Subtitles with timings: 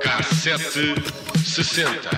[0.00, 0.94] Cassete
[1.44, 2.10] sessenta.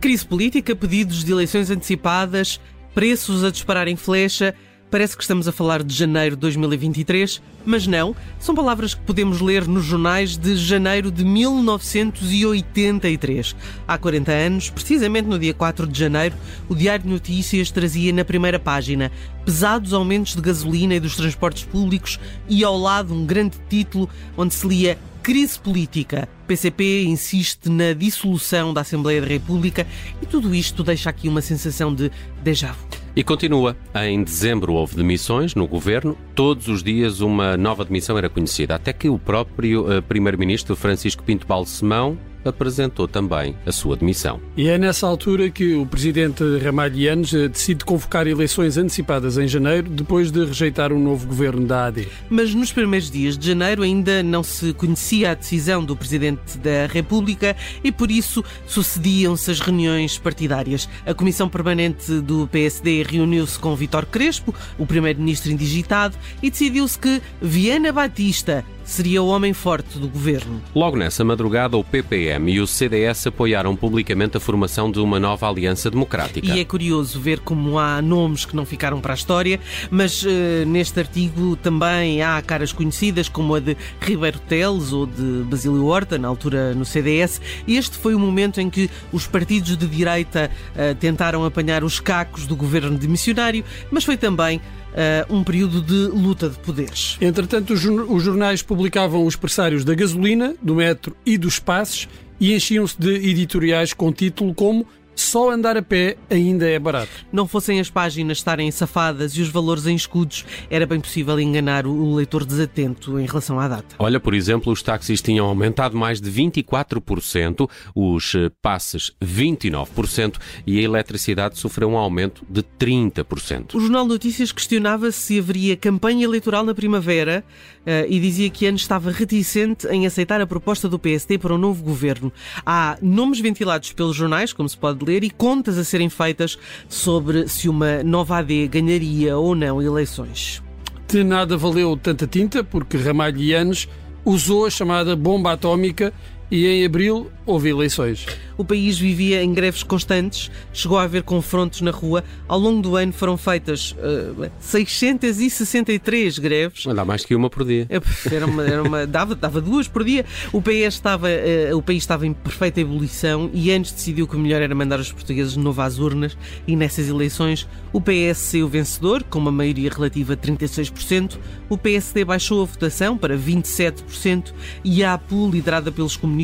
[0.00, 2.60] Crise política, pedidos de eleições antecipadas,
[2.94, 4.54] preços a disparar em flecha
[4.90, 8.16] Parece que estamos a falar de janeiro de 2023, mas não.
[8.40, 13.54] São palavras que podemos ler nos jornais de janeiro de 1983.
[13.86, 16.34] Há 40 anos, precisamente no dia 4 de janeiro,
[16.68, 19.12] o Diário de Notícias trazia na primeira página
[19.44, 24.54] pesados aumentos de gasolina e dos transportes públicos e ao lado um grande título onde
[24.54, 26.28] se lia Crise política.
[26.48, 29.86] PCP insiste na dissolução da Assembleia da República
[30.20, 32.10] e tudo isto deixa aqui uma sensação de
[32.42, 32.89] déjà vu.
[33.14, 33.76] E continua.
[33.94, 36.16] Em dezembro houve demissões no governo.
[36.34, 41.22] Todos os dias uma nova demissão era conhecida, até que o próprio uh, primeiro-ministro Francisco
[41.22, 44.40] Pinto Balsemão apresentou também a sua demissão.
[44.56, 49.88] E é nessa altura que o presidente Ramalhianes eh, decide convocar eleições antecipadas em janeiro,
[49.88, 52.08] depois de rejeitar o um novo governo da AD.
[52.28, 56.86] Mas nos primeiros dias de janeiro ainda não se conhecia a decisão do presidente da
[56.86, 60.88] República e por isso sucediam-se as reuniões partidárias.
[61.06, 67.22] A Comissão Permanente do PSD reuniu-se com Vítor Crespo, o primeiro-ministro indigitado, e decidiu-se que
[67.40, 70.60] Viana Batista seria o homem forte do governo.
[70.74, 75.48] Logo nessa madrugada, o PPM e o CDS apoiaram publicamente a formação de uma nova
[75.48, 76.48] aliança democrática.
[76.48, 79.60] E é curioso ver como há nomes que não ficaram para a história,
[79.90, 80.28] mas uh,
[80.66, 86.18] neste artigo também há caras conhecidas, como a de Ribeiro Teles ou de Basílio Horta,
[86.18, 87.40] na altura no CDS.
[87.68, 92.44] Este foi o momento em que os partidos de direita uh, tentaram apanhar os cacos
[92.44, 94.60] do governo de missionário, mas foi também
[94.90, 97.16] uh, um período de luta de poderes.
[97.20, 102.08] Entretanto, os jornais publicavam os pressários da gasolina, do metro e dos passes
[102.40, 104.86] e enchiam-se de editoriais com título como
[105.20, 107.10] só andar a pé ainda é barato.
[107.32, 111.86] Não fossem as páginas estarem safadas e os valores em escudos, era bem possível enganar
[111.86, 113.96] o leitor desatento em relação à data.
[113.98, 120.36] Olha, por exemplo, os táxis tinham aumentado mais de 24%, os eh, passes 29%
[120.66, 123.74] e a eletricidade sofreu um aumento de 30%.
[123.74, 127.44] O Jornal Notícias questionava se haveria campanha eleitoral na primavera
[127.80, 131.58] uh, e dizia que ano estava reticente em aceitar a proposta do PSD para um
[131.58, 132.32] novo governo.
[132.64, 136.56] Há nomes ventilados pelos jornais, como se pode ler ler e contas a serem feitas
[136.88, 140.62] sobre se uma nova AD ganharia ou não eleições.
[141.08, 143.88] De nada valeu tanta tinta, porque Ramalhianes
[144.24, 146.12] usou a chamada bomba atómica
[146.50, 148.26] e em abril houve eleições.
[148.60, 152.22] O país vivia em greves constantes, chegou a haver confrontos na rua.
[152.46, 156.84] Ao longo do ano foram feitas uh, 663 greves.
[156.84, 157.86] Dá mais que uma por dia.
[157.88, 158.00] É,
[158.34, 160.26] era uma, era uma, dava, dava duas por dia.
[160.52, 164.38] O, PS estava, uh, o país estava em perfeita ebulição e antes decidiu que o
[164.38, 166.36] melhor era mandar os portugueses de novo às urnas.
[166.66, 171.38] E nessas eleições o PS saiu vencedor, com uma maioria relativa de 36%.
[171.68, 174.52] O PSD baixou a votação para 27%
[174.84, 176.39] e a APU, liderada pelos comunistas,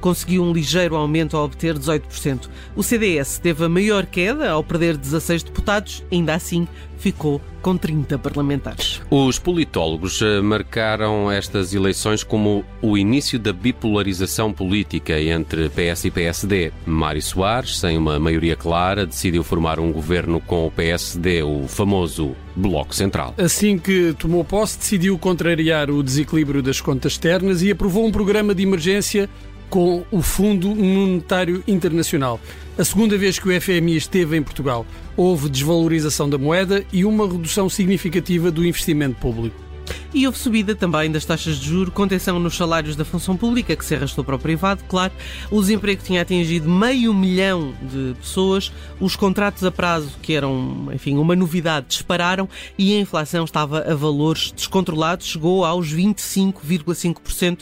[0.00, 2.48] conseguiu um ligeiro aumento ao obter 18%.
[2.74, 6.66] O CDS teve a maior queda ao perder 16 deputados, ainda assim
[6.98, 8.89] ficou com 30 parlamentares.
[9.12, 16.10] Os politólogos eh, marcaram estas eleições como o início da bipolarização política entre PS e
[16.12, 16.72] PSD.
[16.86, 22.36] Mário Soares, sem uma maioria clara, decidiu formar um governo com o PSD, o famoso
[22.54, 23.34] Bloco Central.
[23.36, 28.54] Assim que tomou posse, decidiu contrariar o desequilíbrio das contas externas e aprovou um programa
[28.54, 29.28] de emergência
[29.70, 32.40] com o Fundo Monetário Internacional.
[32.76, 34.84] A segunda vez que o FMI esteve em Portugal,
[35.16, 39.69] houve desvalorização da moeda e uma redução significativa do investimento público.
[40.12, 43.84] E houve subida também das taxas de juros, contenção nos salários da função pública, que
[43.84, 45.12] se arrastou para o privado, claro.
[45.50, 51.16] O desemprego tinha atingido meio milhão de pessoas, os contratos a prazo, que eram, enfim,
[51.16, 57.60] uma novidade, dispararam e a inflação estava a valores descontrolados, chegou aos 25,5%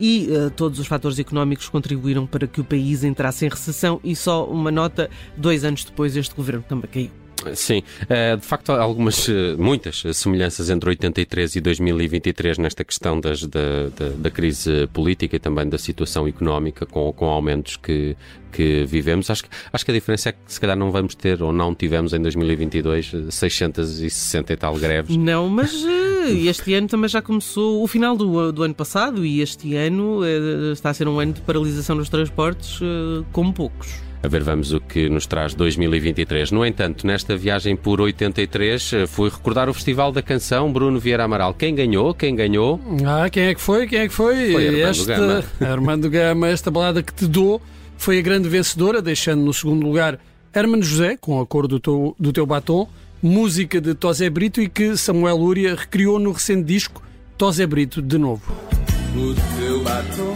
[0.00, 4.16] e uh, todos os fatores económicos contribuíram para que o país entrasse em recessão e
[4.16, 7.23] só uma nota, dois anos depois este governo também caiu.
[7.54, 13.20] Sim, eh, de facto há algumas, eh, muitas semelhanças entre 83 e 2023 nesta questão
[13.20, 18.16] das, da, da, da, crise política e também da situação económica com, com aumentos que,
[18.52, 19.30] que vivemos.
[19.30, 22.12] Acho, acho que a diferença é que se calhar não vamos ter ou não tivemos
[22.12, 25.16] em 2022 660 e tal greves.
[25.16, 29.40] Não, mas eh, este ano também já começou o final do, do ano passado e
[29.40, 30.20] este ano
[30.72, 32.80] está a ser um ano de paralisação dos transportes
[33.32, 34.13] como poucos.
[34.24, 36.50] A ver, vamos o que nos traz 2023.
[36.50, 41.24] No entanto, nesta viagem por 83, eh, fui recordar o Festival da Canção Bruno Vieira
[41.24, 41.52] Amaral.
[41.52, 42.14] Quem ganhou?
[42.14, 42.80] Quem ganhou?
[43.06, 43.86] Ah, quem é que foi?
[43.86, 44.50] Quem é que foi?
[44.50, 45.44] Foi Armando esta, Gama.
[45.60, 47.60] Armando Gama, esta balada que te dou,
[47.98, 50.18] foi a grande vencedora, deixando no segundo lugar
[50.54, 52.88] Hermano José, com a cor do teu, do teu batom,
[53.22, 57.02] música de Tosé Brito e que Samuel Lúria recriou no recente disco
[57.36, 58.42] Tosé Brito de novo.
[59.14, 60.34] O teu batom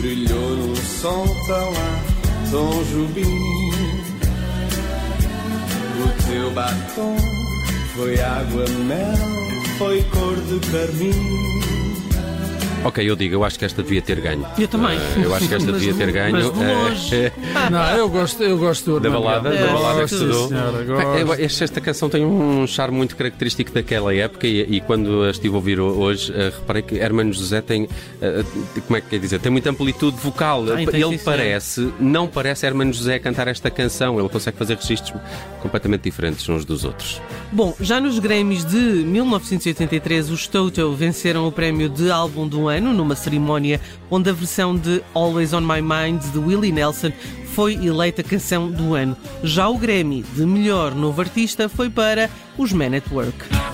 [0.00, 2.15] brilhou num sol tão alto,
[2.50, 3.40] Tom Jubim.
[6.02, 7.16] O teu batom
[7.94, 9.16] foi água mel,
[9.78, 11.85] foi cor de carmim.
[12.86, 14.46] Ok, eu digo, eu acho que esta devia ter ganho.
[14.58, 14.96] Eu também.
[14.96, 16.32] Eh, eu acho que esta Mas devia ter ganho.
[16.32, 17.32] mas de Eh, longe.
[17.70, 20.24] Não, eu gosto, eu gosto do Da balada, da balada que se.
[21.44, 25.54] Esta, esta canção tem um charme muito característico daquela época e, e quando a estive
[25.54, 27.88] a ouvir hoje, eh, reparei que Hermano José tem,
[28.22, 28.44] eh,
[28.86, 30.64] como é que quer dizer, tem muita amplitude vocal.
[30.72, 35.12] Ah, Ele parece, não parece Hermano José a cantar esta canção, ele consegue fazer registros
[35.60, 37.20] completamente diferentes uns dos outros.
[37.50, 42.75] Bom, já nos Grammys de 1983, os Toto venceram o prémio de álbum do ano
[42.80, 43.80] numa cerimónia
[44.10, 47.12] onde a versão de Always on My Mind de Willie Nelson
[47.54, 49.16] foi eleita canção do ano.
[49.42, 52.28] Já o Grammy de melhor novo artista foi para
[52.58, 53.65] os Men at Work.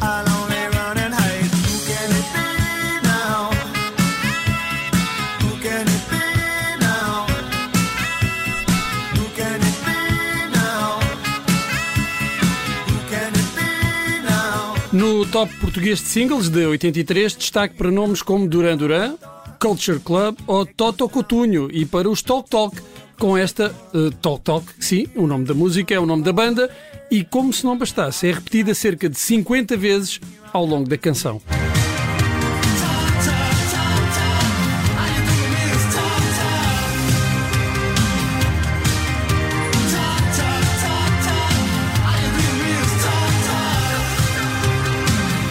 [15.22, 19.14] No top português de singles de 83, destaque para nomes como Duran Duran,
[19.60, 22.76] Culture Club ou Toto Cotunho e para os Talk Talk,
[23.20, 26.68] com esta eh, Talk Talk, sim, o nome da música é o nome da banda
[27.08, 30.20] e como se não bastasse, é repetida cerca de 50 vezes
[30.52, 31.40] ao longo da canção.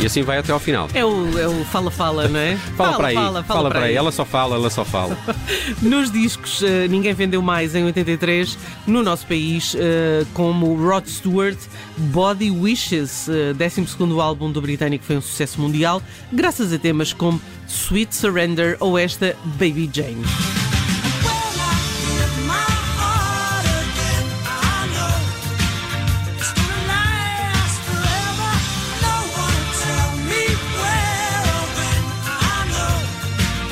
[0.01, 0.89] E assim vai até ao final.
[0.95, 2.57] É o, é o fala-fala, não é?
[2.75, 3.95] Fala, para aí, fala, fala para aí.
[3.95, 5.15] Ela só fala, ela só fala.
[5.79, 8.57] Nos discos, eh, ninguém vendeu mais em 83
[8.87, 11.59] no nosso país, eh, como Rod Stewart,
[11.95, 16.01] Body Wishes, eh, 12 álbum do britânico, foi um sucesso mundial,
[16.33, 20.60] graças a temas como Sweet Surrender ou esta Baby Jane.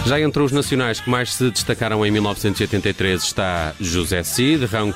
[0.06, 4.94] Já entre os nacionais que mais se destacaram em 1983 está José Cid, Rão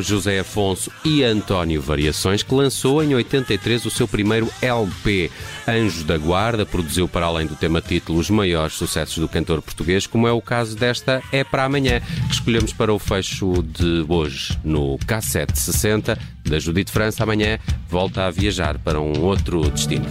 [0.00, 5.30] José Afonso e António Variações, que lançou em 83 o seu primeiro LP.
[5.68, 10.06] Anjos da Guarda produziu para além do tema título os maiores sucessos do cantor português,
[10.06, 14.58] como é o caso desta É para Amanhã, que escolhemos para o fecho de hoje
[14.64, 17.22] no K7 60 da Judite França.
[17.22, 17.58] Amanhã
[17.88, 20.06] volta a viajar para um outro destino.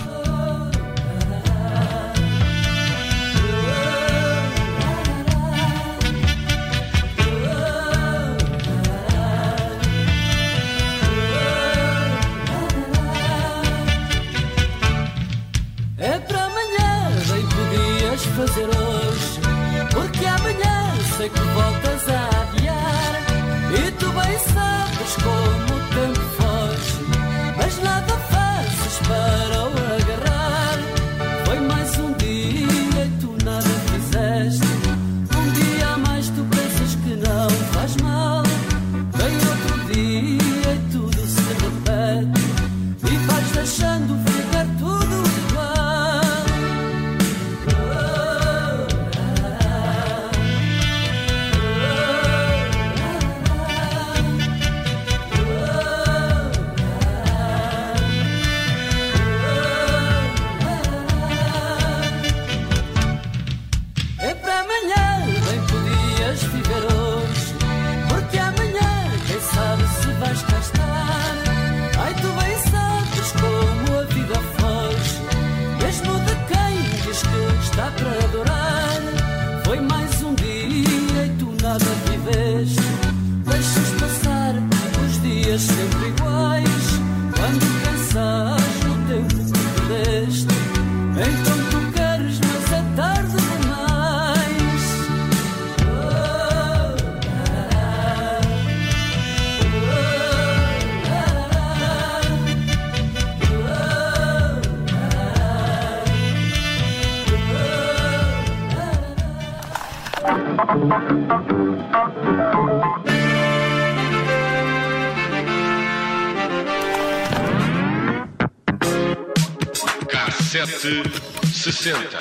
[120.08, 121.04] Cassete
[121.52, 122.18] 60.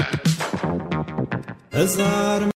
[1.71, 2.43] As armas.